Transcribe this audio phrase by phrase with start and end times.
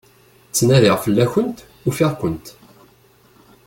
[0.49, 1.57] Ttnadiɣ fell-akent,
[1.87, 2.45] ufiɣ-kent.